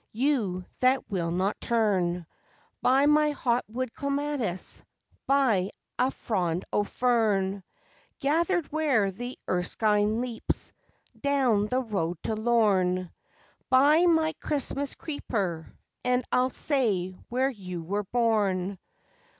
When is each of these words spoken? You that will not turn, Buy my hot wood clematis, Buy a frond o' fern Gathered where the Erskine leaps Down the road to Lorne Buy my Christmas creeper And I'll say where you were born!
You 0.13 0.65
that 0.79 1.07
will 1.11 1.29
not 1.29 1.61
turn, 1.61 2.25
Buy 2.81 3.05
my 3.05 3.29
hot 3.29 3.63
wood 3.67 3.93
clematis, 3.93 4.83
Buy 5.27 5.69
a 5.99 6.09
frond 6.09 6.65
o' 6.73 6.83
fern 6.83 7.63
Gathered 8.19 8.65
where 8.71 9.11
the 9.11 9.37
Erskine 9.47 10.19
leaps 10.19 10.73
Down 11.21 11.67
the 11.67 11.81
road 11.83 12.17
to 12.23 12.33
Lorne 12.35 13.11
Buy 13.69 14.07
my 14.07 14.33
Christmas 14.41 14.95
creeper 14.95 15.71
And 16.03 16.23
I'll 16.31 16.49
say 16.49 17.11
where 17.29 17.51
you 17.51 17.83
were 17.83 18.05
born! 18.05 18.79